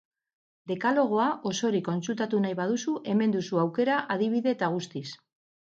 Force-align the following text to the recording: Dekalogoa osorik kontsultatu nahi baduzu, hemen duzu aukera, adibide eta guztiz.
Dekalogoa 0.71 1.27
osorik 1.51 1.85
kontsultatu 1.89 2.41
nahi 2.47 2.59
baduzu, 2.63 2.97
hemen 3.13 3.37
duzu 3.39 3.65
aukera, 3.67 4.03
adibide 4.17 4.57
eta 4.59 4.77
guztiz. 4.79 5.07